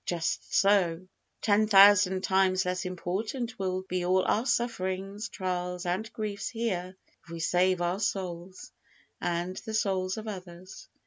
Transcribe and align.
Just 0.03 0.55
so; 0.55 1.01
ten 1.43 1.67
thousand 1.67 2.23
times 2.23 2.65
less 2.65 2.85
important 2.85 3.59
will 3.59 3.83
be 3.83 4.03
all 4.03 4.25
our 4.25 4.47
sufferings, 4.47 5.29
trials, 5.29 5.85
and 5.85 6.11
griefs 6.11 6.49
here, 6.49 6.95
if 7.23 7.29
we 7.29 7.39
save 7.39 7.83
our 7.83 7.99
souls, 7.99 8.71
and 9.21 9.55
the 9.57 9.75
souls 9.75 10.17
of 10.17 10.27
others. 10.27 10.89